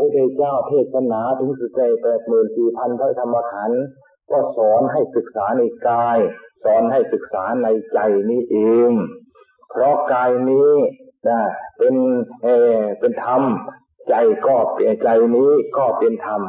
[0.00, 3.84] พุทธเจ้าเทศนาถึงสุดใจแปดหมื่นสี่พันพระธรรมขันธ์
[4.30, 6.18] ก็สอนให้ศึกษาในกาย
[6.64, 7.98] สอนให้ศึกษาในใจ
[8.30, 8.56] นี้เอ
[8.90, 8.92] ง
[9.70, 10.70] เพราะกายนี้
[11.28, 11.40] นะ
[11.78, 11.94] เป็น
[12.42, 12.48] เอ
[13.00, 13.42] เป็นธรรม
[14.08, 14.14] ใจ
[14.46, 16.42] ก็เป็นใจนี้ก็เป็นธรรม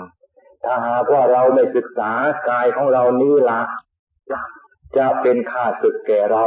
[0.65, 2.11] ถ้าหากว่าเราไม่ศึกษา
[2.49, 3.61] กายของเรานี้ละ
[4.97, 6.45] จะเป็นข้าศึกแก่เรา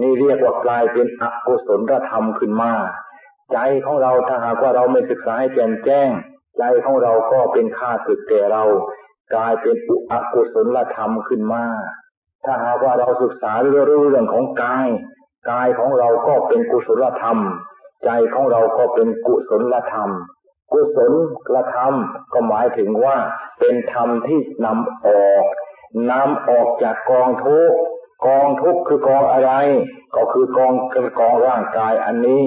[0.00, 1.80] นี่เรียกว่ากลายเป็นอกุศล
[2.10, 2.72] ธรรมขึ้นมา
[3.52, 6.10] ใจของเราถ้าหากว่าเราไม่ศึกษาให้แจ่มแจ้ง
[6.58, 8.64] ใจของเราก็เป็นข้าศึกแก่เรา
[9.34, 11.64] กลายเป็นอุอกุศลธรรมขึ้นมา
[12.44, 14.88] ถ้าหากว่าเราศึกษาเรื่องเรื่องของกาย
[15.50, 17.38] กายของเราก็เป็นกุศลธรรม
[18.04, 20.10] ใจของเราก็เป็นกุศลธรรม
[20.72, 20.98] กุศ
[21.54, 21.94] ลธรรม
[22.32, 23.16] ก็หมายถึงว่า
[23.60, 25.44] เป็นธรรมที่นำออก
[26.10, 27.72] นำออกจากกองทุก
[28.26, 29.52] กองทุกคือกองอะไร
[30.14, 30.72] ก็คือกอง
[31.20, 32.44] กองร่างกายอันนี้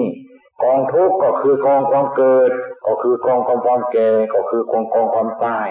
[0.62, 2.50] กองทุกข์ก็คือกองความเกิด
[2.86, 5.68] ก็คือกองความแก่ก็คือกองกองความตาย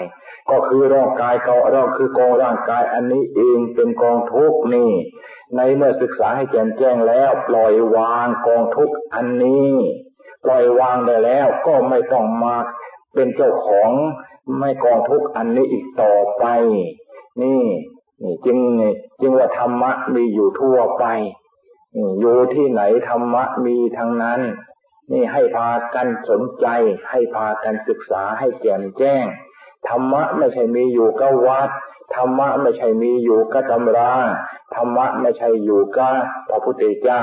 [0.50, 4.90] ก็คือร่างกายก็เราคือกองร่างกายอันนี้เองเป็นกองทุกข์นี่
[5.56, 9.70] ในเมื่อศึกษาให้แจ่มแจ้งแล้ว ปล่อยวางกองทุกข์อันนี้
[10.44, 12.56] ปล่อยวางได้แล้วก็ไม่ต้องมา
[13.14, 13.90] เป็นเจ้าของ
[14.58, 16.44] ไม่กองทุกข์อันนี้อีกต่อไป
[17.42, 17.62] นี่
[18.22, 18.58] นี่จึง
[19.20, 21.04] จึงว่าธรรมะมีอยู่ทั่วไป
[22.20, 24.40] อยู่ที่ไหนธรรมะมีทั้งนั้น
[25.12, 26.66] นี่ให้พากันสนใจ
[27.10, 29.24] ให้พากันศึกษาให้แจ่มแจ้ง
[29.88, 31.68] ธรรมะไม่ใช่มีอยู่กับวัด
[32.14, 34.14] ธรรมะไม่ใช่มีอยู่กับตำรา
[34.74, 36.14] ธรรมะไม่ใช่อยู่กับ
[36.48, 37.22] พระพุทธเจ้า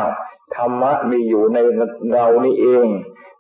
[0.56, 1.58] ธรรมะมีอยู่ใน
[2.11, 2.88] เรานี่เอง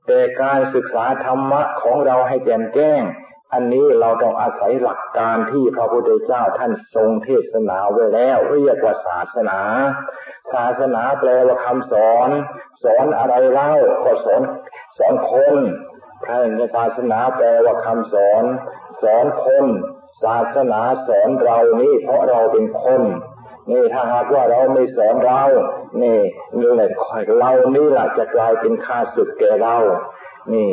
[0.07, 3.01] แต่การศึกษาธรรมะของเราให้แจ่มแจ้ง
[3.53, 9.59] อันนี้เราต้องอาศัยหลักการที่พระพุทธเจ้าท่านทรงเทศนาไว้แล้วเรียกว่าศาสนา
[10.53, 12.29] ศาสนาแปลว่าคำสอน
[12.83, 13.71] สอนอะไรเล่า
[14.05, 14.41] ก็สอน
[14.97, 15.57] สอนคน
[16.25, 16.27] พ
[16.61, 18.43] ระศาสนาแปลว่าคำสอน
[19.03, 19.65] สอนคน
[20.23, 23.01] ศาสนาสอนเรานี่เพราะเราเป็นคน
[23.69, 25.43] นี่ถ้าหากว่าเราไม่สอนเรา
[26.01, 26.19] นี่
[26.59, 26.89] นี่แหละ
[27.39, 29.77] เรานี่แหละจะกลายเป็นข้าศึกแก่เรา
[30.53, 30.71] นี่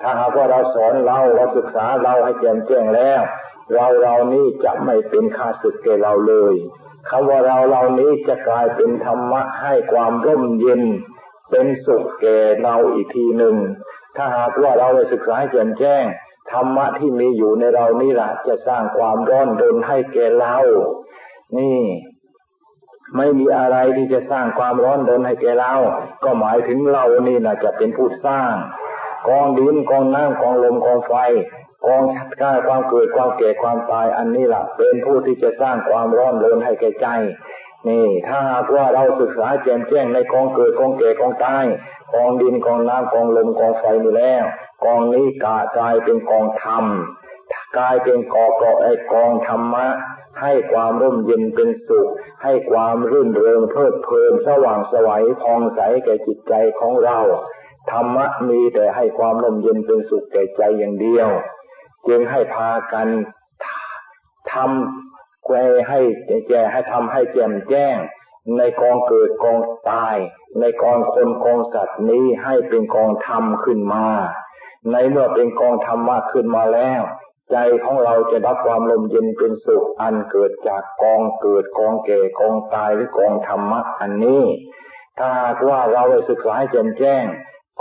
[0.00, 3.22] ถ้าหากว่าเราสอนเราเราศึกษาเราให้แจ่มแจ้งแล้ว
[3.72, 6.54] เราเรานี้จะไม่เป็นข้าศึกแก่เราเลย
[7.08, 10.82] คำว่าเราเรานี้จะกลายเป็นธรรมะให้ความร่มเย็น
[11.50, 13.56] เป็นสุขแก่เราอีกทีหนึ่ง
[14.16, 16.04] ถ้าหากว่าเราได้ศึกษาให้แจ่มแจ้ง
[16.52, 20.56] ธรรมะที่มีอยู่ในเรานี่แหละจะสร้างความร้อนรนให้แก่เรา
[21.58, 21.80] นี่
[23.16, 25.74] ไม่มีอะไรที่จะสร้างความร้อนรนให้แก่เรา
[26.24, 28.54] ก็หมายถึงเรานี่นะจะเป็นผู้สร้าง
[29.28, 31.14] กองดินกองน้ำกองลมกองไฟ
[31.84, 37.08] กองชัดก้าความเกิดความแก่ความตายอันนี้แหละเป็นผู้ที่จะสร้างความร้อนรนให้แก่ใจ
[37.88, 41.64] นี่ ถ้าหากว่าเราศึกษาแจ่มแจ้งในกองเกิดกองแก่กองตาย
[42.14, 44.44] กองดินกองน้ำกองลมกองไฟนี่แล้ว
[44.84, 46.84] กองนี้กากลายเป็นกองธรรม
[47.76, 49.86] กลายเป็นกอเกอไอกองธรรมะ
[50.42, 52.08] ให้ความร่มเย็นเป็นสุข
[52.42, 57.18] ให้ความรื่นเริงเพลิดเพลินสว่างสวัยพองใสแก่จิตใจของเรา
[57.90, 61.28] ธรรมะมีแต่ให้ความลมเย็นเป็นสุขแก่ใจอย่างเดียว
[62.08, 63.08] จึงให้พากัน
[64.52, 65.52] ทำแก
[65.88, 66.00] ให้
[66.48, 67.96] แก่ให้ทำให้แจ่มแจ้ง
[68.56, 69.58] ในกองเกิดกอง
[69.90, 70.16] ตาย
[70.60, 74.06] ในกองคนกองสัตว์นี้ให้เป็นกองธรรมขึ้นมา
[74.92, 77.02] ในเมื่อเป็นกองธรรมะขึ้นมาแล้ว
[77.50, 84.44] ใจของเราจะรับความลมเย็นเป็นสุขอันเกิดจากกองเกิดกองแก่กองตายหรือกองธรรมะอันนี้
[85.18, 85.30] ถ้า
[85.68, 87.24] ว่าเราได้ศึกษาให้แจ่มแจ้ง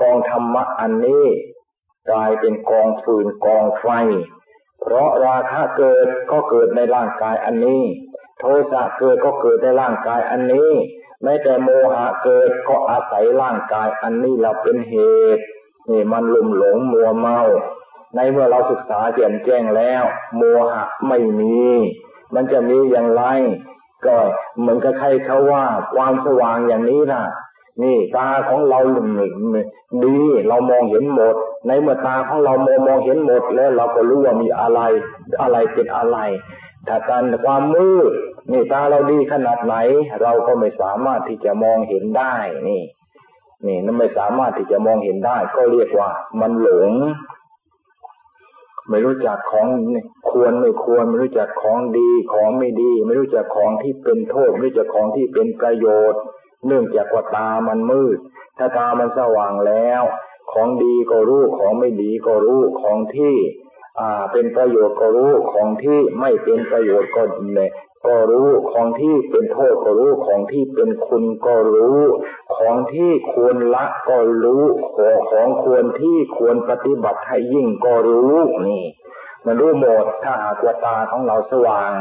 [0.02, 1.26] กองธรรมะอันนี้
[2.10, 3.88] กลายเป็นกองฟืนกองไฟ
[4.82, 7.84] เพราะราคะเกิดก็เกิดในร่างกายอันนี้
[8.40, 10.72] โทสะเกิดก็เกิดในร่างกายอันนี้
[11.24, 14.96] แม้แต่โมหะเกิดก็อาศัยร่างกายอันนี้เราเป็นเห
[15.38, 15.44] ตุ
[15.90, 17.40] นี่มันลุ่มหลงมัวเมา
[18.16, 20.04] ในเมื่อเราศึกษาแจ่มแจ้งแล้ว
[20.36, 21.60] โมหะไม่มี
[22.36, 23.24] มันจะมีอย่างไร
[24.06, 24.16] ก็
[24.60, 25.66] เหมือนกับใครเขาว่า
[25.96, 27.24] ความสว่างอย่างนี้นะ
[27.84, 28.80] นี่ตาของเรา
[30.06, 30.18] ดี
[30.48, 31.36] เรามองเห็นหมด
[31.68, 34.80] ในเมื่อตาของเรามองมองเห็นหมดแล้วเราก็รู้ว่ามีอะไร
[35.42, 36.18] อะไรเป็นอะไร
[36.88, 38.12] ถ้าการความมืด
[38.52, 39.76] นี่ตาเราดีขนาดไหน
[40.22, 42.36] เราก็ไม่สามารถที่จะมองเห็นได้
[42.68, 42.84] นี่
[43.66, 46.10] นี่นั่นไม่สามารถที่จะมองเห็นได้ ก็เรียกว่า
[46.42, 46.92] มันหลง
[48.90, 49.68] ไม่รู้จักของ
[50.30, 56.22] ควรไม่ควร ไม่รู้จักของดีของไม่ดี ไม่รู้จักของที่เป็นโทษ ไม่รู้จักของที่เป็นประโยชน์
[56.68, 58.18] เนื่องจากว่าตามันมืด
[58.58, 60.04] ถ้าตามันสว่างแล้ว
[60.52, 63.36] ของดีก็รู้ของไม่ดีก็รู้ของที่
[64.00, 67.24] อ่าเป็นประโยชน์ก็รู้ของที่ไม่เป็นประโยชน์ก็
[67.56, 67.72] เนี่ย
[68.06, 72.00] ก็รู้ของที่เป็นโทษก็รู้ของที่เป็นคุณก็รู้
[72.56, 74.64] ของที่ควรละก็รู้
[75.30, 78.36] ของควรที่ควรปฏิบัติให้ยิ่งก็รู้
[78.68, 78.84] นี่
[79.46, 81.92] มันรู้หมดถ้าหากว่าตาของเราสว่าง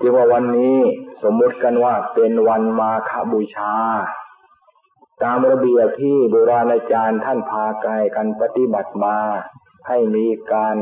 [0.00, 0.76] จึงว่าวันนี้
[1.22, 3.72] สมมติกันว่าเป็นวันมาฆบูชา
[5.22, 9.18] ตามระเบียบที่โบราณอาจารย์ท่านพาไกลกันปฏิบัติมา
[9.88, 10.76] ให้มีการ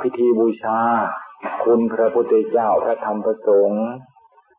[0.00, 0.80] พิธีบูชา
[1.64, 3.84] คุณพระพุทธเจ้าพระธรรมพระสงฆ์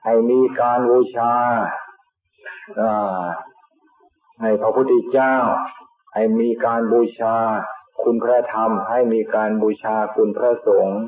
[0.05, 1.33] ให้มีการบูชา
[4.41, 5.35] ให้พระพุทธเจ้า
[6.13, 7.35] ให้มีการบูชา
[8.03, 11.01] คุณพระธรรม ให้มีการบูชาคุณพระสงฆ์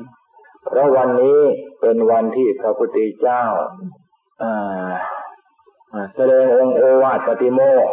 [0.66, 1.40] เพราะวันนี้
[1.80, 3.44] เป็นวันที่พระพุทธเจ้า
[6.16, 7.88] แสดงองค์โอวาทปฏิโมก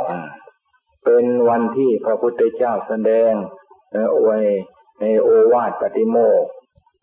[1.06, 3.34] เป็นวันที่พระพุทธเจ้าแสดง
[4.24, 4.40] ไว้
[5.02, 6.44] ในโอวาทปฏิโมก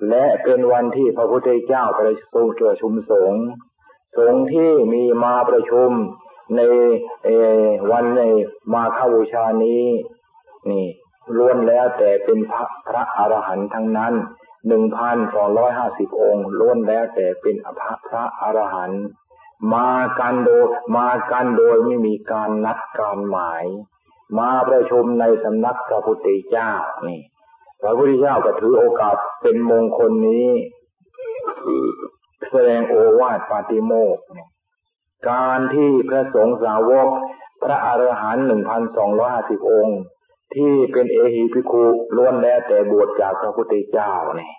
[0.08, 3.44] และเป็นวันที่พระพุทธเจ้าประชุมประชุมสงฆ์
[4.18, 5.90] สงฆ์ที่มีมาประชุม
[6.56, 6.60] ใน
[7.90, 8.22] วันใน
[8.72, 9.84] มาฆบูชานี้
[10.70, 10.86] นี่
[11.36, 14.14] ล้วนแล้วแต่เป็นพระพระอรหันต์ทั้งนั้น
[14.66, 19.04] หนึ่งพันสองร้อยห้าสิบองค์ล้วนแล้วแต่เป็นอภพระอรหันต์
[19.74, 23.64] มากันโดยมากันโดยไม่มีการนัดการหมาย
[24.38, 26.72] มาประชุมในสำนักพระพุทธเจ้า
[27.06, 27.20] นี่
[27.82, 30.48] พระพุทธเจ้าก็ถือโอกาสเป็นมงคลนี้
[32.50, 34.18] แสดงโอวาทปาติโมก
[35.30, 37.08] การที่พระสงฆ์สาวก
[37.62, 39.98] พระอรหันต์หนึ่งพันสองร้อยห้าสิบองค์
[40.54, 41.84] ที่เป็นเอหิพิคุ
[42.16, 44.52] ล้วนแล้วแต่บวชจากพระพุทธเจ้าเนี่ย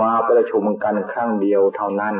[0.00, 2.16] มาประชุมกันครั้งเดียวเท่านั้น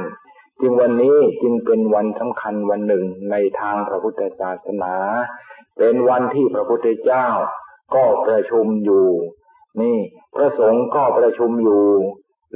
[0.61, 4.95] จึงวันนี้จึงเป็นวันสำคัญวันหนึ่งในทางพระพุทธศาสนา
[5.79, 7.27] เป็นวันที่พระพุทธเจ้า
[7.95, 9.07] ก็ประชุมอยู่
[9.81, 9.99] นี่
[10.35, 11.87] พระสงฆ์ก็ประชุมอยู่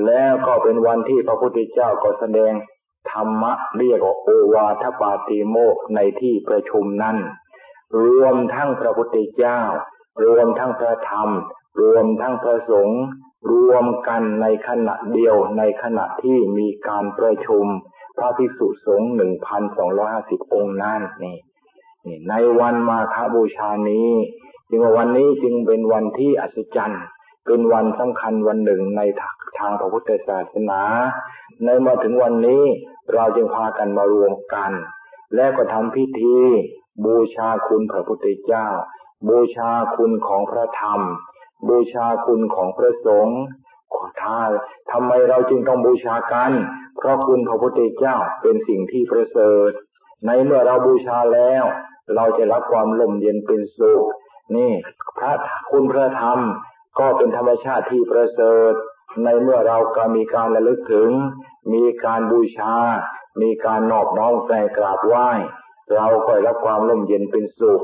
[0.06, 2.52] แล้วก็เป็นวันที่พระพุทธเจ้าก็แสดง
[3.10, 7.16] ธรรมะเรียกว่าโอวาทปาติโมกในที่ประชุมนั้น
[8.02, 9.60] รวมทั้งพระพุทธเจ้า
[10.24, 11.28] รวมทั้งพระธรรม
[11.80, 13.02] รวมทั้งพระสงฆ์
[13.50, 17.66] รวมกันในขณะเดียวในขณะที่มีการประชุม
[18.16, 21.36] พระภิกษุสงฆ์หนึ่งพันสองร้อยห้าสิบองค์นั่นนี่
[22.06, 24.10] นี่ ในวันมาฆบูชานี้
[24.68, 27.04] จึงว่าวันนี้จึงเป็นวันที่อัศจรรย์
[27.46, 29.00] เป็นวันสำคัญวันหนึ่งใน
[29.58, 30.82] ทางพระพุทธศาสนา
[31.64, 32.62] ในมาถึงวันนี้
[33.14, 34.72] เราจึงพากันมารวมกัน
[35.34, 36.36] และก็ทำพิธี
[37.04, 38.66] บูชาคุณพระพุทธเจ้า
[39.28, 41.00] บูชาคุณของพระธรรม
[41.68, 43.40] บูชาคุณของพระสงฆ์
[43.96, 44.40] ขอท้า
[44.90, 46.52] ทำไมเราจึงต้องบูชากัน
[46.96, 49.70] เพราะคุณพระพุทธเจ้าเป็นสิ่งที่ประเสริฐ
[50.26, 51.64] ในเมื่อเราบูชาแล้ว
[52.14, 54.04] เราจะรับความลมเย็นเป็นสุข
[54.56, 54.72] นี่
[55.18, 55.32] พระ
[55.70, 56.38] คุณพระธรรม
[56.98, 58.72] ก็เป็นธรรมชาติที่ประเสริฐ
[59.24, 61.10] ในเมื่อเราก็มีการระลึกถึง
[61.72, 62.74] มีการบูชา
[63.42, 65.30] มีการนอบน้อมแปลกราบไหว้
[65.94, 67.82] เราก็รับความลมเย็นเป็นสุข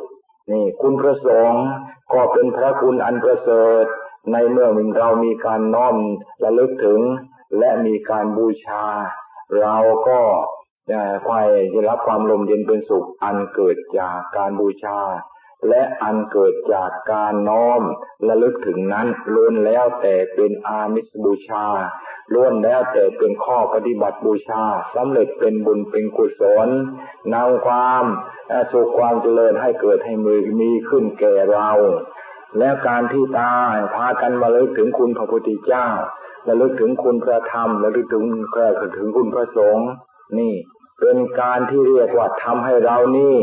[0.53, 1.67] นี่ คุณพระสงฆ์
[2.13, 3.85] ก็เป็นพระคุณอันประเสริฐ
[4.33, 4.69] ในเมื่อ
[4.99, 5.97] เรามีการน้อม
[6.45, 7.01] ระลึกถึง
[7.59, 8.85] และมีการบูชา
[9.61, 9.77] เรา
[10.09, 10.21] ก็
[11.27, 14.99] คอยจะรับความลมเย็นเป็นสุข อันเกิดจากการบูชา
[15.69, 17.81] และอันเกิดจากการน้อม
[18.29, 21.67] ระลึกถึงนั้นล้วนแล้วแต่เป็นอามิสบูชา
[22.35, 24.63] ล้วนแล้วแต่เป็นข้อปฏิบัติบูชา
[24.95, 26.69] สำเร็จเป็นบุญเป็นกุศล
[27.35, 28.05] นำความ
[28.73, 31.71] สุขความเจริญให้เกิดให้มือมีขึ้นแก่เรา
[32.59, 35.89] แล้วการที่ตายพากันมาเลิกถึงคุณพระพุทธเจ้า
[36.49, 39.89] ระลึกถึงคุณพระธรรมระลึกถึงแค่ถึงคุณพระสงฆ์
[40.39, 40.55] นี่
[41.01, 43.37] เป็นการที่เรียกว่าทำให้เรานี่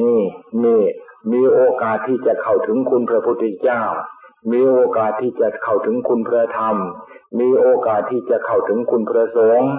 [0.00, 0.20] นี่
[0.64, 0.82] นี่
[1.32, 3.82] มีโอกาสที่จะเข้าถึงคุณพระพุทธเจ้า
[4.52, 6.76] มีโอกาสที่จะเข้าถึงคุณพระธรรม
[7.38, 9.70] มีโอกาสที่จะเข้าถึงคุณพระสงฆ์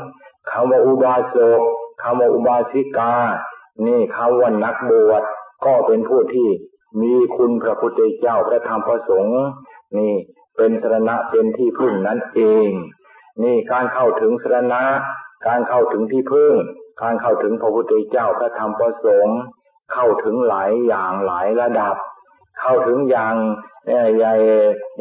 [0.52, 1.62] คำว่าอุบาสก
[2.02, 3.14] คำว่าอุบาสิกา
[3.88, 5.24] นี่คำว่านักบวช
[5.66, 6.50] ก็เป็นผู้ที่
[7.02, 9.42] มีคุณพระพุทธเจ้าพระธรรมพระสงฆ์
[9.98, 10.14] นี่
[10.58, 12.70] เป็นสรณะเป็นที่พึ่งนั้นเอง
[13.44, 14.84] นี่การเข้าถึงสรณะ
[15.48, 16.54] การเข้าถึงที่พึ่ง
[17.02, 19.40] การเข้าถึงพระพุทธเจ้าพระธรรมพระสงฆ์
[19.94, 21.96] เข้าถึงหลายอย่างหลายระดับ
[22.62, 23.36] เข้าถึงอย่าง
[24.18, 24.34] ใหญ่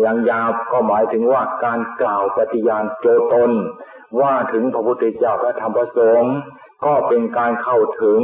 [0.00, 3.50] อย่างยาวก็หมายถึงว่าการกล่าวปฏิญาณโจตน
[4.20, 6.34] ว่าถึงพระพุทธเจ้าพระธรรมพระสงฆ์
[6.84, 8.20] ก็เป็นการเข้าถึง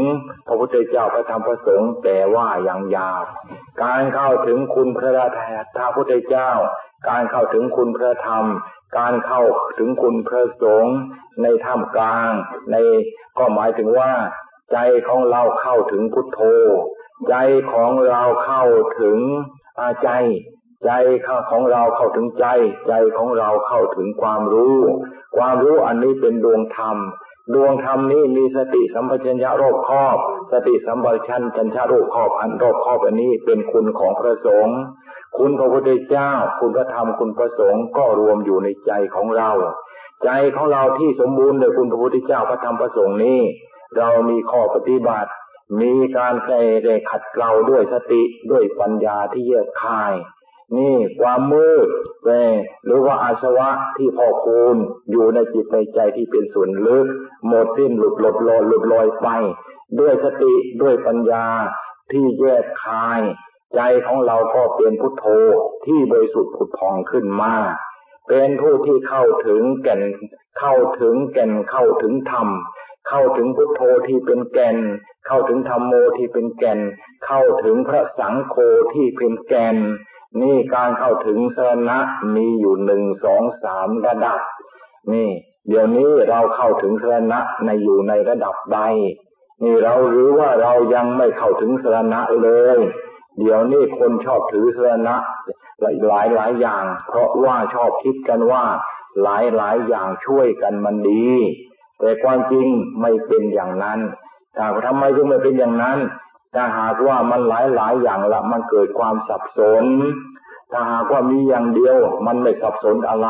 [0.47, 3.23] พระพุทธเจ้าพระธรรมพระสงฆ์แต่ว่าอย่างยาว
[3.85, 6.51] การเข้าถึงคุณพระธรรมพุทธเจ้า
[7.09, 8.45] การเข้าถึงคุณพระธรรม
[8.99, 9.43] การเข้า
[9.79, 10.97] ถึงคุณพระสงฆ์
[11.43, 12.31] ในท่ามกลาง
[12.71, 12.77] ใน
[13.39, 14.13] ก็หมายถึงว่า
[14.73, 16.41] ใจของเราเข้าถึงพุทโธ
[17.29, 17.37] ใจ
[17.73, 18.65] ของเราเข้า
[19.01, 19.19] ถึง
[19.79, 20.11] อาใจ
[20.87, 20.93] ใจ
[21.51, 22.47] ของเราเข้าถึงใจ
[22.89, 24.77] ใจของเราเข้าถึงความรู้
[25.37, 26.97] ความรู้อันนี้เป็นดวงธรรม
[27.55, 30.19] ดวงธรรมนี้มีสติสัมปชัญญะรอบครอบ
[30.53, 31.43] สติสัมปชัญ
[31.75, 34.79] ญะรอบครอบอันรอบครอบอันนี้เป็นคุณของพระสงฆ์
[35.39, 39.51] คุณพระพุทธเจ้า คุณพระธรรมคุณพระสงฆ์ก็รวมอยู่ในใจของเรา
[40.25, 43.41] ใจของเราที่สมบูรณ์โดยคุณพระพุทธเจ้าพระธรรมพระสงฆ์นี้
[43.99, 45.31] เรามีข้อปฏิบัติ
[45.81, 50.13] มีการแก้ได้ขัดเกลาด้วยสติด้วยปัญญาที่แยกคาย
[50.77, 51.89] นี่ความมืด
[52.25, 52.31] แว
[52.85, 54.77] หรือว่าอาสวะที่พอคูณ
[55.11, 57.07] อยู่ในจิตในใจที่เป็นส่วนลึก
[57.47, 59.29] หมดสิ้นหลุดหลดลอยหลุดลอยไป
[59.99, 61.47] ด้วยสติด้วยปัญญา
[62.13, 63.21] ที่แยกคาย
[63.75, 65.27] ใจของเราก็เป็นพุทโธ
[65.87, 67.55] ที่บริสุทธิ์ผุดพองขึ้นมา
[68.29, 70.03] เป็นผู้ที่เข้าถึงแก่น
[70.59, 72.49] เข้าถึงแก่นเข้าถึงธรรม
[73.09, 74.77] เข้าถึงพุทโธที่เป็นแก่น
[75.27, 76.81] เข้าถึงธรรมโมที่เป็นแก่น
[77.27, 78.57] เข้าถึงพระสังโฆ
[78.95, 79.77] ที่เป็นแก่น
[80.39, 81.59] นี่การเข้าถึงส
[81.89, 81.99] นะ
[82.35, 84.41] มีอยู่หนึ่งสองสามระดับ
[85.13, 85.29] นี่
[85.69, 88.81] เดี๋ยวนี้เราเข้าถึงสนะในอยู่ในระดับใด
[89.65, 92.79] นี่เราหรือว่าเรายังไม่เข้าถึงสนะเลย
[93.39, 95.17] เดี๋ยวนี้คนชอบถือสนะ
[95.81, 98.65] หลายหลายหลายอย่าง เพราะว่าชอบคิดกันว่า
[99.23, 101.29] หลายหลายอย่างช่วยกันมันดี
[101.99, 102.67] แต่ความจริง
[103.01, 104.01] ไม่เป็นอย่างนั้น
[104.55, 105.99] แต่ทำไมจึงไม่เป็นอย่างนั้น
[106.55, 109.85] ถ้าหากว่ามันหลายหลายอย่างละมันเกิดความสับสน
[110.73, 113.29] ถ้าหากว่ามีอย่างเดียว มันไม่สับสนอะไร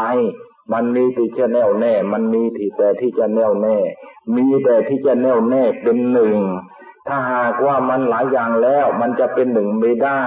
[0.73, 3.79] มันมีที่จะแน่วแน่ มันมีที่แต่ที่จะแน่วแน่
[4.37, 6.37] มีแต่ที่จะแน่วแน่เป็นหนึ่ง
[7.09, 10.23] ถ้าหากว่ามันหลายอย่างแล้ว มันจะเป็นหนึ่งไม่ได้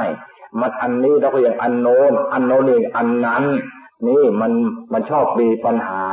[0.60, 3.44] มันอันนี้เราก็อย่างอันโน้น อันโน้นเองอันนั้น
[4.08, 4.52] นี่มัน
[4.94, 6.06] มันชอบมีปัญหา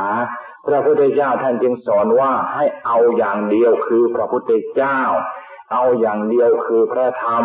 [0.65, 4.99] พระพุทธเจ้าท่านจึงสอนว่าให้เอาอย่างเดียวคือพระพุทธเจ้า
[5.71, 7.43] เอาอย่างเดียวคือพระธรรม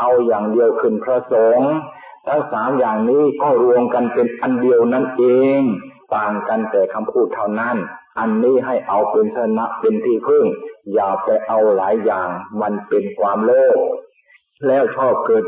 [0.00, 1.72] เอาอย่างเดียวคือพระสงฆ์
[2.26, 5.24] ทั้งสามอย่างนี้ก็รวมกันเป็นอันเดียวนั่นเอ
[5.58, 5.60] ง
[6.14, 7.76] ต่างกันแต่คำพูดเท่านั้น
[8.18, 10.44] อันนี้ให้เอาเป็นชนะเป็นที่พึ่ง
[10.94, 12.28] อย่าไปเอาหลายอย่าง
[12.60, 13.78] มันเป็นความโลภ
[14.66, 15.44] แล้วชอบเกิด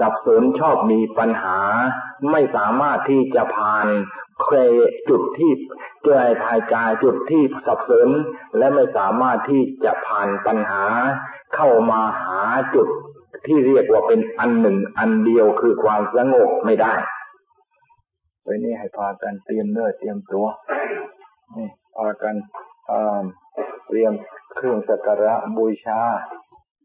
[0.00, 1.58] สับสนชอบมีปัญหา
[2.30, 3.86] ไม่สามารถที่จะผ่าน
[4.44, 4.70] เคย
[5.08, 5.52] จุดที่
[6.04, 8.08] เจอภายกายจุดที่สับสน
[8.58, 10.84] และไม่สามารถที่จะผ่านปัญหา
[11.54, 12.40] เข้ามาหา
[12.74, 12.88] จุด
[13.46, 16.94] ที่เรียกว่าเป็นอันหนึ่งอันเดียวคือความสงบไม่ได้
[18.42, 20.46] ไว้นี่ให้พากันเตรียมเนื้อเตรียมตัว
[21.56, 22.34] นี่พากัน
[23.86, 24.12] เตรียม
[24.52, 26.00] เครื่องสักการะบูชา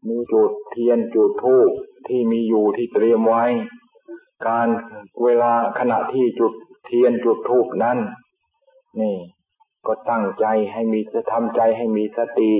[0.08, 1.70] มีจุดเทียนจุดธูป
[2.06, 3.44] ที่มีอยู่ที่เตรียมไว้
[4.48, 4.68] การ
[5.22, 6.52] เวลาขณะที่จุด
[6.86, 7.98] เทียนจุดธูปนั้น
[9.00, 9.16] นี่
[9.86, 12.52] ก็ตั้งใจให้มีจะทำใจให้มีสติ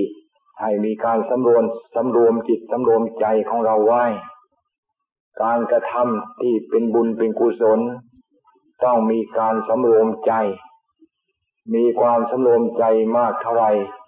[0.61, 1.63] ให้มีการสำรวม
[1.95, 4.03] สำรวมจิตสำรวมใจของเราไว้
[5.43, 7.79] การกระทำที่เป็นบุญเป็นกุศล
[8.83, 10.33] ต้องมีการสำรวมใจ
[11.73, 12.83] มีความสำรวมใจ
[13.17, 13.65] มากเท่าไร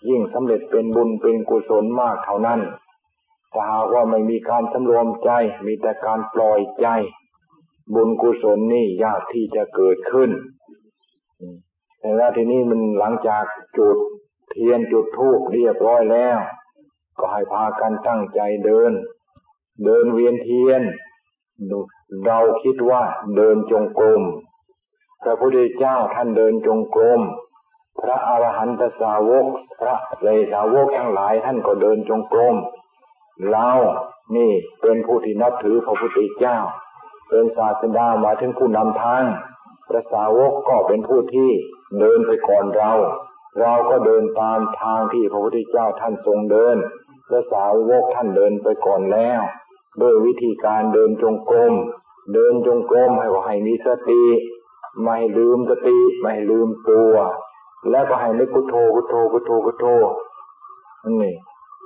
[0.10, 2.60] ยิ่งสำเร็จเป็นบุญเป็นกุศลมากเท่านั้น
[3.58, 5.32] ถ้าหากว่าไม่มีการสำรวมใจ
[5.66, 6.88] มีแต่การปล่อยใจ
[7.94, 10.32] บุญกุศลนี่ยากที่จะเกิดขึ้น
[12.00, 13.44] แต่แล้วทีนี้มันหลังจาก
[13.78, 13.98] จุด
[14.50, 16.38] เทียนจุดธูปเรียบร้อยแล้ว
[17.20, 18.92] ก็ให้พากันตั้งใจเดิน
[19.86, 20.82] เดินเวียนเทียน
[22.26, 23.04] เราคิดว่า
[23.36, 24.22] เดินจงกรม
[25.24, 27.22] พระพุทธเจ้าท่านเดินจงกรม
[28.02, 29.46] พระอรหันตสาวก
[29.80, 32.56] พระเลยสาวกทั้งหลายท่านก็เดินจงกรม
[33.50, 33.70] เรา
[34.36, 34.52] นี่
[34.82, 36.58] เป็นผู้ที่นับถือพระพุทธเจ้า
[37.30, 39.24] เป็นศาสดามาถึงผู้นำทาง
[39.90, 41.52] พระสาวกก็เป็นผู้ที่
[42.00, 42.92] เดินไปก่อนเรา
[43.60, 46.78] เราก็เดินตามทางที่พระพุทธเจ้าท่านทรงเดิน
[47.30, 49.42] พระสาวกท่านเดินไปก่อนแล้ว
[50.02, 51.74] ด้วยวิธีการเดินจงกรม
[52.34, 54.24] เดินจงกรมให้ว่าให้มีสติ
[55.04, 57.14] ไม่ลืมสติไม่ลืมตัว
[57.90, 59.86] แล้วก็ให้นึกพุทโธพุทโธพุทโธพุทโธ
[61.22, 61.34] นี่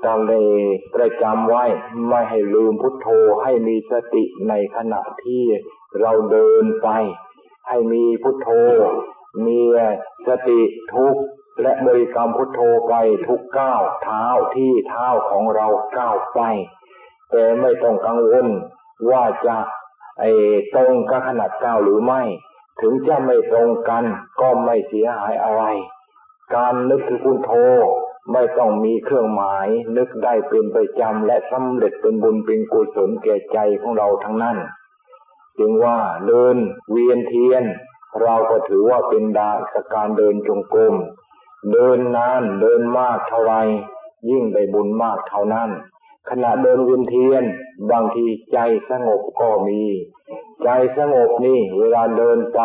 [0.05, 0.62] ตามเลย
[0.96, 1.65] ประจำไว้
[2.10, 3.08] ไม่ให้ลืมพุทโธ
[3.43, 5.43] ให้มีสติในขณะที่
[6.01, 6.89] เราเดินไป
[7.67, 8.50] ให้มีพุทโธ
[9.46, 9.60] มี
[10.27, 10.62] สติ
[10.93, 11.15] ทุก
[11.62, 12.96] และบริกรรมพุทโธไป
[13.27, 15.67] ทุกก้าวเท้าที่เท้าของเรา
[15.98, 16.41] ก้าวไป
[17.31, 18.48] แต่ไม่ต้องกังวล
[19.10, 19.58] ว่าจะ
[20.20, 20.31] ไอ้
[20.75, 22.22] ตรงกับขนาดก้าวหรือไม่
[22.81, 24.03] ถึงจะไม่ตรงกัน
[24.41, 25.63] ก็ไม่เสียหายอะไร
[26.55, 27.51] การนึกถึงพุทโธ
[28.32, 34.58] ไม่ต้องมีเครื่องหมายนึกได้เป็นประจำและสำเร็จเป็นบุญเป็นกุศลแก่ใจของเราทั้งนั้น
[35.58, 36.56] จึงว่าเดิน
[36.92, 37.63] เวียนเทียน
[38.22, 40.96] เราก็ถือว่าเป็นดาสการเดินจงกรม
[41.72, 43.54] เดินนานเดินมากเท่าไร
[44.30, 45.70] ยิ่งได้บุญมากเท่านั้น
[46.30, 47.44] ขณะเดินเวียนเทียน
[47.92, 48.60] บางทีใจ
[48.90, 49.82] สงบก็มี
[50.63, 52.62] ใจสงบนี่ เวลาเดินไป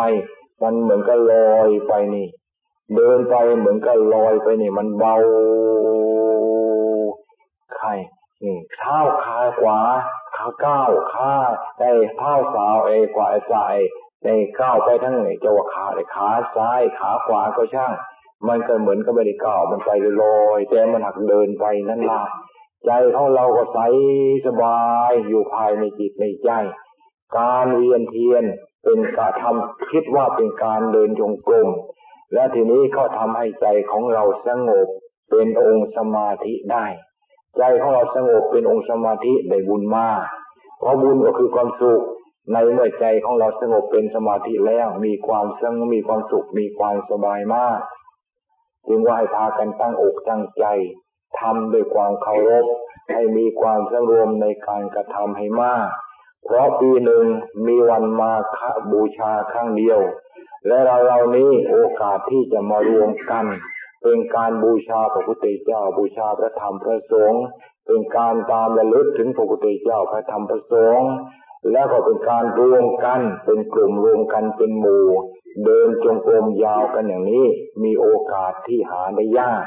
[0.61, 2.27] มันเหมือนกับลอยไปนี่
[2.95, 5.15] เดินไปเหมือนกับลอยไปนี่มันเบา
[7.77, 7.89] ใคร
[8.77, 9.79] เท้าขาขวา
[10.35, 11.31] ขาก้าวขา
[11.79, 13.77] ไอ้เท้าสาวไอ้ขวาไอ้ซ้าย
[14.23, 17.93] ไอ้ก้าวไปทั้งไอ้เจ้าขาไอ้ขาซ้ายขาขวาก็ช่าง
[18.47, 19.89] มันก็เหมือนกับไม่ได้ก้าวมันไป
[20.21, 22.21] ลอยแต่มันหักเดินไปนั่นละ
[22.85, 23.79] ใจของเราก็ใส
[24.45, 26.49] สบายอยู่ภายในจิตในใจ
[27.37, 28.43] การเวียนเทียน
[28.83, 31.69] เป็นการทำคิดว่าเป็นการเดินจงกรม
[32.37, 34.87] และทีนี้ก็ทำให้ใจของเราสงบ
[35.31, 36.85] เป็นองค์สมาธิได้
[37.57, 40.21] ใจของเราสงบเป็นองค์สมาธิได้บุญมาก
[40.79, 42.03] เพราะบุญก็คือความสุข
[42.53, 47.79] ในเมื่อใจของเราสงบเป็นสมาธิแล้วมีความสงบมีความสุขมีความสบายมาก
[48.87, 50.65] จึงว่าให้พากันตั้งอกตั้งใจ
[51.39, 52.65] ทำด้วยความเคารพ
[53.13, 55.87] ให้มีความสรวมในการกระทำให้มาก
[56.45, 57.25] เพราะปีหนึ่ง
[57.67, 58.59] มีวันมาฆ
[58.91, 59.99] บูชาครั้งเดียว
[60.65, 63.45] และเราเหล่านี้โอกาสที่จะมารวมกัน
[64.03, 67.43] เป็นการบูชาพระพุทธเจ้า บูชาพระธรรมพระสงฆ์
[67.85, 71.11] เป็นการตามระลึกถึงพระพุทธเจ้าพระธรรมพระสงฆ์
[71.71, 75.07] แล้วก็เป็นการรวมกันเป็นกลุ่มรวมกันเป็นหมู่
[75.65, 77.45] เดินจงกรมยาวกันอย่างนี้
[77.83, 79.63] มีโอกาสที่หาได้ยาก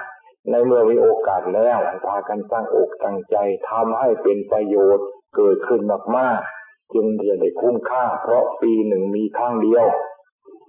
[0.51, 3.37] ในเมื่อมีโอกาสแล้วพากันตั้งอกตั้งใจ
[3.71, 5.07] ทำให้เป็นประโยชน์
[5.37, 5.81] เกิดขึ้น
[6.17, 9.87] มากๆ จึงจะได้คุ้มค่า เพราะปีหนึ่งมีครั้งเดียว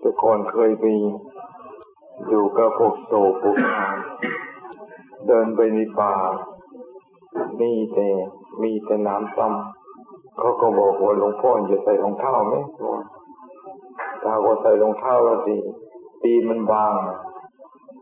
[0.03, 0.85] ทุกคนเคยไป
[2.27, 3.97] อยู่กับพวกโศกพวกงาน
[5.27, 6.15] เดินไปในป่า
[7.59, 8.09] มีแต่
[8.61, 12.55] มีแต่น้ำซ้ำเขาก็บอกว่าหลวงพ่อจะใส่รองเท้าไหม
[14.23, 15.55] ถ้าว่าใส่รองเท้าแล้วสิ
[16.23, 16.93] ตีมันบาง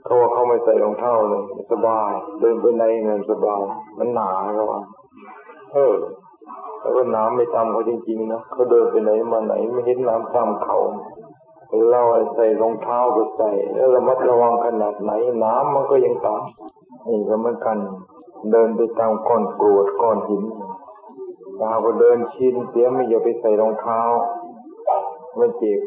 [0.04, 3.62] เขาว่าเขาไม่ใส่รองเท้าเลยสบาย เดินไปไหนเงินสบาย
[3.98, 4.82] มันหนาเขาว่า
[5.74, 5.96] เออ
[6.82, 10.78] แล้วก็น้ำไม่ตามเขาจริงๆนะเขาเดินไปไหนมาไหนไม่เห็นน้ำตามเขา
[11.92, 12.02] เรา
[12.36, 15.12] ใส่รองเท้าก็ใส่ แล้วระมัดระวังขนาดไหน
[15.44, 16.42] น้ำมันก็ยังตาม
[17.08, 17.78] นี่ก็เหมือนกัน
[18.52, 20.44] เดินไปตามก้อนกรวดก้อนหิน
[21.60, 24.00] ถ้าก็เดินชินเสียไม่อย่าไปใส่รองเท้า
[25.38, 25.80] ไม่เจ็บ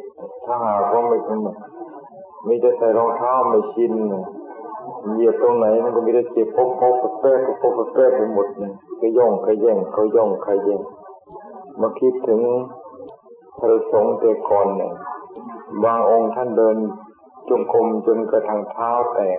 [0.44, 1.38] ถ้าหากว่าไม่เป็น
[2.48, 3.92] มีแต่ใส่รองเท้าไม่ชิน
[5.12, 10.80] เหยียบตรงไหนมันก็มีแต่เจ็บพบพบแป๊บพบแป๊บไปหมดเนี่ยก็ย่องขย่งเขาย่องขย่ง
[11.80, 12.40] มาคิดถึง
[13.58, 14.92] พระสงฆ์แต่ก่อนเนี่ย
[15.84, 16.76] บางองค์ท่านเดิน
[17.48, 19.20] จงกรมจนกระทั่งเท้าแต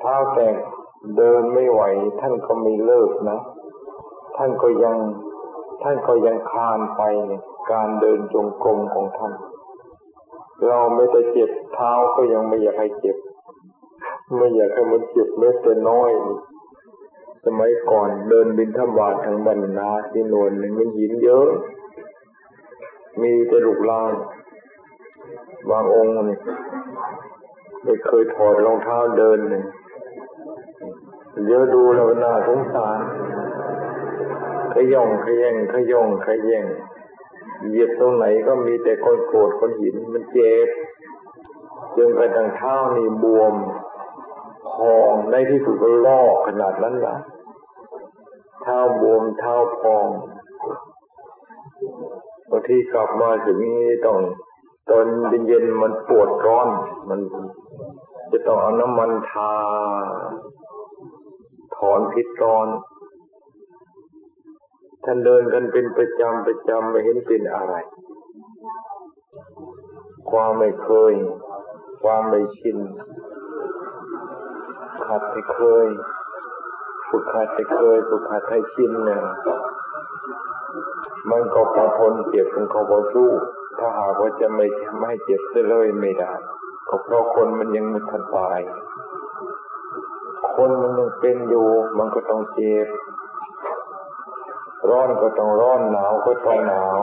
[0.00, 0.56] เท้าแตก
[1.16, 1.82] เดินไม่ไหว
[2.20, 3.38] ท่านก็ไม่เลิกนะ
[4.36, 4.96] ท่านก็ยัง
[5.82, 9.32] ท่านก็ยังคลานไปเนี่ยการเดินจงกรมของท่าน
[10.66, 13.16] เราไม่ได้เจ็บเท้าก็ยังไม่อยากให้เจ็บ
[14.36, 16.10] ไม่อยากให้มันเจ็บเล็กแต่น้อย
[17.44, 21.48] สมัยก่อนเดินบินทบาททางบรรณาที่นวลมันหินเยอะ
[23.22, 24.12] มีแต่ลูกลาง
[25.70, 26.38] บางองค์นี่
[27.84, 29.64] ไม่เคยถอดรองเท้าเดินเลย
[31.48, 32.98] เยอะดูแล้วน่าสงสาร
[34.72, 36.64] ขย่องขย่งขย่องขย่ง
[37.66, 40.68] เหยียบตรงไหนก็มีแต่คนโกรธคนหินมันเจ็บ
[41.96, 43.54] จนกระทั่งเท้านี่บวม
[44.76, 47.16] พองในที่สุดก็ลอกขนาดนั้นละ
[48.62, 50.06] เท้าบวมเท้าพอง
[52.50, 54.18] บางทีกลับมาถึงนี้ต้อง
[54.90, 55.06] ตอน
[55.48, 56.68] เย็นๆมันปวดร้อน
[57.08, 57.20] มัน
[58.32, 59.52] จะต้องเอาน้ำมันทา
[61.76, 62.68] ถอนพิษร้อน
[65.04, 67.74] ท่านเดินกันเป็นประจำประจำไม่เห็นเป็นอะไร
[70.30, 71.12] ความไม่เคย
[72.02, 72.78] ความไม่ชิน
[75.06, 75.86] ขัดให้เคย
[77.08, 79.22] ฝึกขัดให้เคยฝึกขัดให้ชินเนี่ย
[81.30, 83.30] มันก็พอทนเจ็บมันก็พอสู้
[83.78, 84.66] ถ้าหากว่าจะไม่
[85.00, 86.32] ไม่เจ็บเลยไม่ได้
[86.88, 88.60] ก็เพราะคนมันยังไม่ทันตาย
[90.56, 92.86] คนมันยังเป็นอยู่ มันก็ต้องเจ็บ
[94.88, 97.02] ร้อนก็ต้องร้อนหนาวก็ต้องหนาว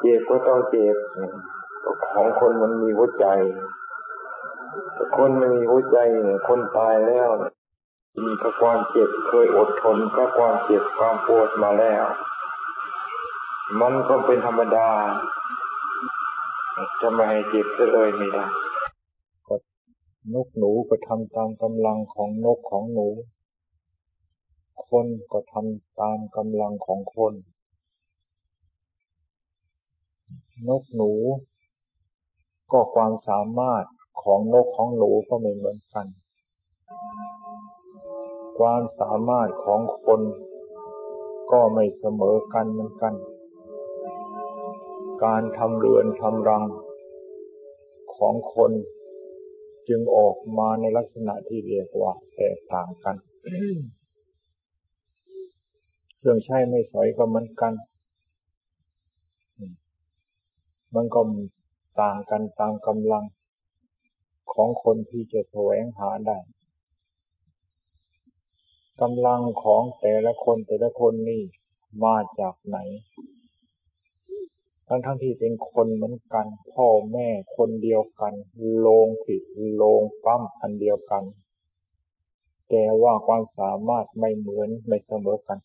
[0.00, 0.96] เจ็บก็ต้องเจ็บ
[2.12, 3.26] ของคนมันมีหัวใจ
[5.16, 7.30] คนไม่มีหัวใจเนี่ยคนตายแล้ว
[8.24, 12.04] มีความเจ็บเคยอดทนก็ความเจ็บความปวดมาแล้ว
[13.80, 14.88] มันก็เป็นธรรมดา
[17.00, 18.46] จะไม่ให้เจ็บเลยไม่ได้
[20.34, 23.08] นกหนูก็ทำตามกำลังของนกของหนู
[24.88, 27.34] คนก็ทำตามกำลังของคน
[30.68, 31.12] นกหนู
[32.72, 33.84] ก็ความสามารถ
[34.22, 36.06] ของนกของหนูก็ไม่เหมือนกัน
[38.58, 40.20] ความสามารถของคน
[41.52, 43.14] ก็ไม่เสมอกันเหมือนกัน
[45.24, 46.64] การทำเรือนทำรัง
[48.16, 48.72] ของคน
[49.88, 53.16] จึงออกมาในลักษณะที่เรียกว่าแตกต่างกัน
[56.18, 57.72] เครื่องใช้ไม่สอยก็เหมือนกัน
[60.94, 61.20] มันก็
[62.00, 63.24] ต่างกันตามกำลัง
[64.52, 66.38] ของคนที่จะแสวงหาได้
[69.00, 71.42] กำลังของแต่ละคนแต่ละคนนี่
[72.04, 72.78] มาจากไหน
[74.88, 78.34] ทั้งทั้งที่เป็นคนเหมือนกัน พ่อแม่คนเดียวกัน
[78.78, 79.42] โลงผิด
[79.74, 81.24] โลงปั้มอันเดียวกัน
[82.70, 85.58] แต่ว่าความสามารถไม่เหมือนไม่เสมอกัน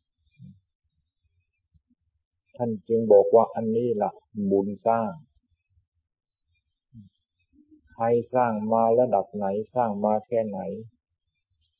[2.56, 4.12] ท่านจึงบอกว่าอันนี้ละ่ะ
[4.51, 5.12] บุญสร้าง
[7.93, 10.60] ใครสร้างมาระดับไหนสร้างมาแค่ไหน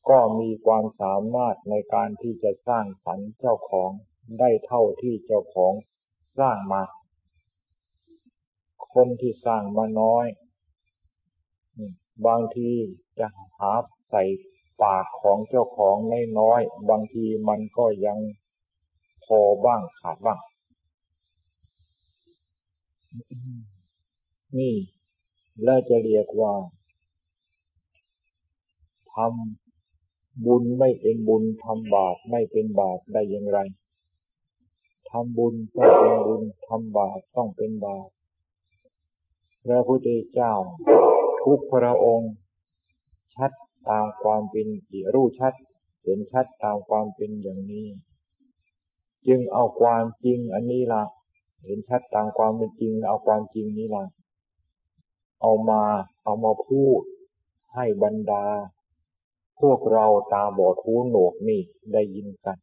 [0.08, 3.90] ก็มีความสามารถในการที่จะสร้างสรรเจ้าของ
[4.38, 5.72] ได้เท่าที่เจ้าของ
[6.38, 6.82] สร้างมา
[8.94, 10.26] คนที่สร้างมาน้อย
[12.26, 12.70] บางที
[13.18, 13.26] จะ
[13.58, 13.72] หา
[14.10, 14.22] ใส่
[14.82, 15.96] ปากของเจ้าของ
[16.40, 18.18] น้อยบางทีมันก็ยัง
[19.24, 20.38] พอบ้างขาดบ้าง
[24.58, 24.74] นี่
[25.64, 26.54] แล้วจะเรียกว่า
[29.14, 33.58] ทำบุญไม่เป็นบุญทำบาปไม่เป็นบาปได้อย่างไร
[35.10, 38.08] ทำบุญต้องเป็นบุญทำบาปต้องเป็นบาป
[39.68, 40.52] พระพุทธเจ้า
[41.44, 42.32] ทุกพระองค์
[43.34, 43.52] ชัด
[43.88, 44.66] ตามความเป็น
[45.14, 45.54] รู้ชัด
[46.02, 47.86] เห็นชัดตามความเป็นอย่างนี้
[49.26, 51.04] จึงเอาความจริงอันนี้ละ
[51.64, 54.04] เห็นชัดตามความเป็นจริงเอาความจริงนี้ละ
[55.40, 55.82] เอามา
[56.24, 57.02] เอามาพูด
[57.74, 58.44] ให้บรรดา
[59.60, 61.60] พวกเราตาบอดหูหนวกนี่
[61.92, 62.58] ได้ยินกัน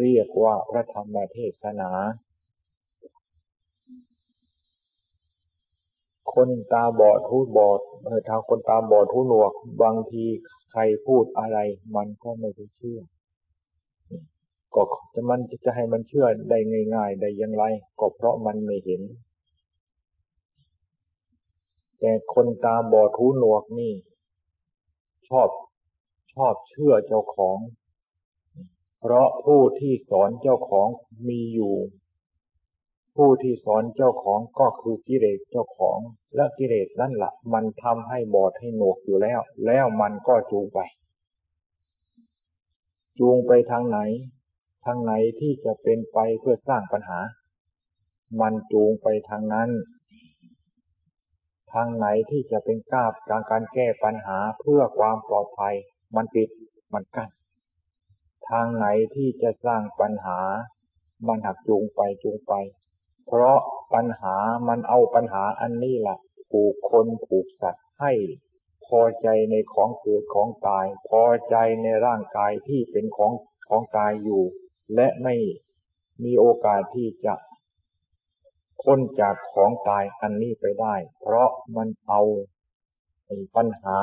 [0.00, 1.90] เรียกว่าพระธรรมเทศนา
[6.34, 10.24] คนตาบอดหูบอดเออทางคนตาบอดหูหนวก บางที
[10.72, 11.58] ใครพูดอะไร
[11.96, 13.00] มันก็ไม่เชื่อ
[14.74, 14.82] ก็
[15.14, 16.58] จะมันจะให้มันเชื่อได้
[16.94, 17.62] ง่ายๆ ได้ยังไง
[17.98, 19.02] ก็เพราะมันไม่เห็น
[22.00, 23.92] แต่คนตาบอดหูหนวกนี่
[25.28, 25.48] ชอบ
[26.34, 27.58] ชอบเชื่อเจ้าของ
[29.00, 30.88] เพราะผู้ที่สอนเจ้าของ
[31.28, 31.74] มีอยู่
[33.16, 35.98] ผู้ที่สอนเจ้าของก็คือกิเลสเจ้าของ
[36.34, 40.80] และกิเลสนั่นหละมันทำให้บอดให้หนวกอยู่แล้ว แล้วมันก็จูงไป
[43.18, 43.98] จูงไปทางไหน
[44.84, 47.20] ทางไหนที่จะเป็นไปเพื่อสร้างปัญหา
[48.40, 49.70] มันจูงไปทางนั้น
[51.72, 55.74] ทางไหนที่จะเป็นก้าบการการแก้ปัญหาเพื่อความปลอดภัย
[56.16, 56.48] มันปิด
[56.92, 57.30] มันกั้น
[58.50, 60.40] ทางไหนที่จะสร้างปัญหา
[61.26, 62.52] มันหักจูงไปจูงไป
[63.32, 63.60] เพราะ
[63.94, 64.36] ปัญหา
[64.68, 66.16] มันเอาปัญหาอันนี้ละ่ะ
[66.50, 68.12] ผูกคนผูกสัตว์ให้
[68.86, 73.32] พอใจในของเกิดของตาย พอใจในร่างกายที่เป็นของ
[73.68, 74.42] ของตายอยู่
[74.94, 75.34] และไม่
[76.24, 77.34] มีโอกาสที่จะ
[78.82, 82.20] พ้นจากของตายอันนี้ไปได้ เพราะมันเอา
[83.56, 83.98] ปัญหา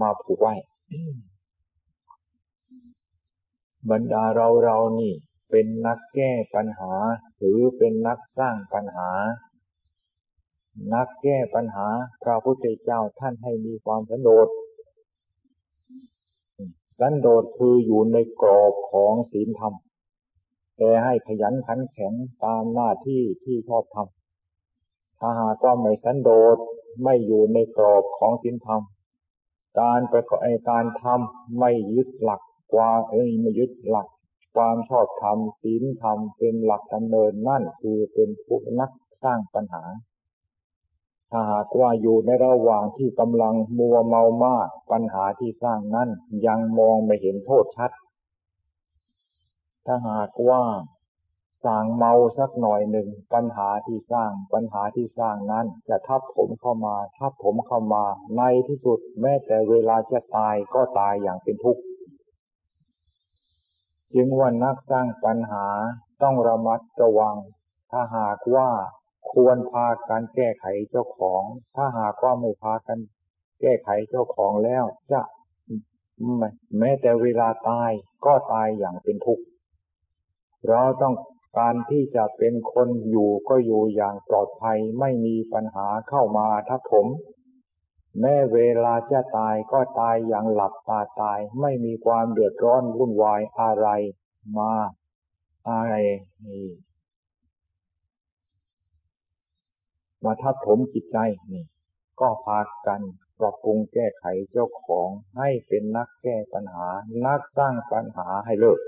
[0.00, 0.54] มาผูกไว้
[3.90, 5.14] บรรดาเราเรานี่
[5.50, 6.94] เป็นนักแก้ปัญหา
[7.38, 9.10] หรือเป็นนักสร้างปัญหา
[10.94, 11.88] นักแก้ปัญหา
[12.22, 14.48] พระพุทธเจ้าท่านให้มีความสันโดษ
[17.00, 19.74] สันโดษคืออยู่ในกรอบของศีลธรรม
[20.78, 22.12] แต่ให้ขยันขันแข็ง
[22.44, 26.56] ตามหน้าที่ที่ชอบทำถ้าหากว่าไม่สันโดษ
[27.02, 28.82] ไม่อยู่ในกรอบของศีลธรรม
[29.80, 32.40] การประกอบการทำไม่ยึดหลัก
[32.72, 34.08] ควาเอ้ยไม่ยึดหลัก
[34.56, 38.90] ความชอบธรรมศีลธรรมเป็นหลักดำเนินนั่นคือเป็นผู้นัก
[39.22, 39.84] สร้างปัญหา
[41.30, 46.08] ถ้าหากว่าอยู่ในระหว่างที่กำลังมัวเมามากปัญหาที่สร้างนั้น
[46.46, 47.90] ยังมองไม่เห็นโทษชัด
[49.86, 50.62] ถ้าหากว่า
[51.64, 58.04] สร้างเมาสักหน่อยหนึ่งปัญหาที่สร้างปัญหาที่สร้างนั้น จะทับผมเข้ามา ทับผมเข้ามา
[58.36, 61.82] ในที่สุดแม้แต่เวลาจะตายก็ตายอย่างเป็นทุกข์
[64.16, 65.66] จึงว่านักสร้างปัญหา
[66.22, 67.36] ต้องระมัดระวัง
[67.90, 68.70] ถ้าหากว่า
[69.30, 71.42] ควรพากันแก้ไขเจ้าของ
[71.76, 72.98] ถ้าหากว่าไม่พากัน
[73.60, 75.20] แก้ไขเจ้าของแล้ว จะ
[76.78, 77.90] แม้แต่เวลาตาย
[78.24, 79.44] ก็ตายอย่างเป็นทุกข์
[80.68, 81.14] เราต้อง
[81.58, 87.06] การที่จะเป็นคนอยู่ก็อยู่อย่างปลอดภัยไม่มีปัญหาเข้ามาทับถม
[88.20, 93.88] แม้เวลาจะตายก็ตายอย่างหลับตาตาย ไม่มีความเดือดร้อนวุ่นวายอะไร
[94.58, 94.72] มา
[95.68, 95.94] อะไร
[96.46, 96.68] นี่
[100.24, 101.18] มาทับถมจิตใจ
[101.52, 101.64] นี่
[102.20, 103.00] ก็พากัน
[103.38, 106.88] ปรับปรุงแก้ไขเจ้าของให้เป็นนักแก้ปัญหา
[107.26, 108.80] นักสร้างปัญหาให้เลิก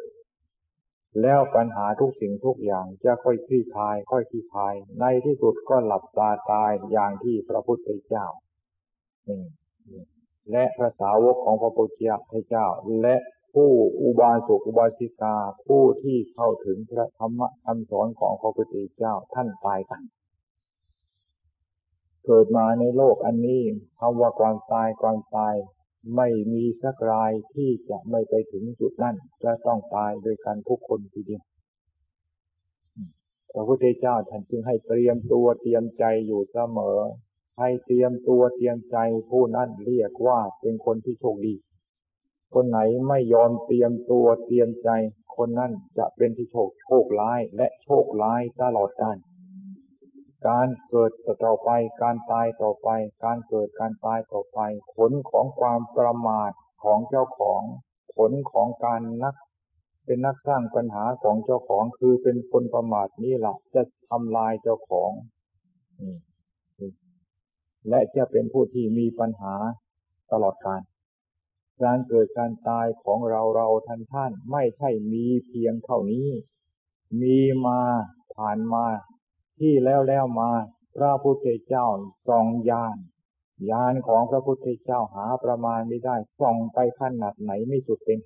[1.23, 8.27] แล้วปัญหาทุกสิ่งทุกอย่างจะค่อยคลี่คลาย ค่อยคลี่คลาย ในที่สุดก็หลับตาตายอย่างที่พระพุทธเจ้า
[10.51, 11.91] และพระสาวกของพระพุทธ
[12.49, 12.67] เจ้า
[13.03, 13.17] และ
[13.55, 13.71] ผู้
[14.03, 15.37] อุบาสกอุบาสิกา
[15.67, 20.03] ผู้ที่เข้าถึงพระธรรมคำสอนของพระพุทธเจ้าท่านตายกัน
[22.25, 23.63] เกิดมาในโลกอันนี้
[23.99, 25.55] คำว่าความตายความตาย
[26.17, 31.43] ไม่มีสักรายที่จะไม่ไปถึงจุดนั้นจะต้องตายโดยกันทุกคนทีเดียว
[33.53, 36.99] พระพุทธเจ้าท่านจึงให้เตรียมตัวเตรียมใจอยู่เสมอ
[37.59, 38.97] ให้เตรียมตัวเตรียมใจ
[39.31, 41.55] ผู้นั้นเรียกว่าเป็นคนที่โชคดี
[42.55, 44.91] คนไหนไม่ยอมเตรียมตัวเตรียมใจ
[45.37, 49.17] คนนั้นจะเป็นที่โชคโชคร้ายและโชคร้ายตลอดกาล
[50.49, 51.11] การเกิด
[51.45, 51.71] ต่อไป
[52.03, 52.89] การตายต่อไป
[53.25, 54.59] การเกิดการตายต่อไป
[54.97, 56.51] ผลของความประมาท
[56.85, 57.63] ของเจ้าของ
[58.17, 59.35] ผลของการนัก
[60.05, 65.11] เป็นนักสร้างปัญหาของเจ้าของคือเป็นคนประมาทนี่แหละจะทำลายเจ้าของ
[67.91, 69.55] และจะเป็นผู้ที่มีปัญหา
[70.33, 70.83] ตลอดกาล
[71.83, 76.29] การเกิดการตายของเราเราท่านท่านไม่ใช่มีเพียงเท่านี้
[77.21, 77.81] มีมา
[78.35, 78.87] ผ่านมา
[79.59, 80.51] ที่แล้วแล้วมา
[80.97, 81.87] พระพุทธเจ้า
[82.29, 82.97] ส่องยาน
[83.71, 88.19] ยานของพระพุทธเจ้าหาประมาณไม่ได้ส่องไปขนาดไหนไม่สุดเป็น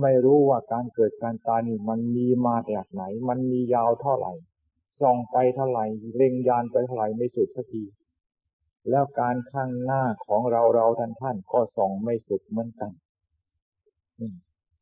[0.00, 4.32] ไม่รู้ว่าการเกิดการตายนี่มันมีมาจากไหน มันมียาวเท่าไหร่
[5.00, 5.84] ส่องไปเท่าไหร่
[6.16, 7.82] เล็งยานไปเท่าไหร่ไม่สุดสักที
[8.90, 12.92] แล้วการข้างหน้าของเราเราท่านท่านก็ส่องไม่สุดเหมือนกัน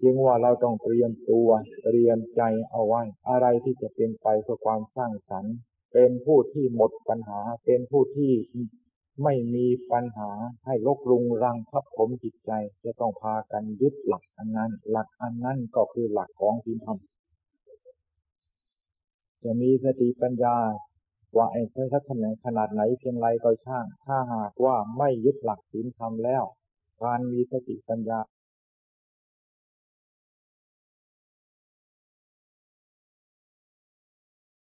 [0.02, 1.48] จึงว่าเราต้องเตรียมตัว
[1.84, 5.56] เตรียมใจเอาไว้ อะไรที่จะเป็นไปเพื่อความสร้างสรรค์
[5.92, 8.32] เป็นผู้ที่หมดปัญหา เป็นผู้ที่
[9.22, 10.30] ไม่มีปัญหา
[10.66, 12.50] ให้ลกรุงรังทับผมจิตใจ
[12.84, 16.98] จะต้องพากันยึดหลักอันนั้น หลักอันนั้นก็คือหลักของศีลธรรม
[19.42, 20.56] จะมีสติปัญญา
[21.36, 26.44] ว่าไอ้ทัศนขนาดไหนเพียงไรก็ช่าง ถ้าหากว่าไม่ยึดหลักศีลธรรมแล้ว
[27.02, 28.20] การมีสติปัญญา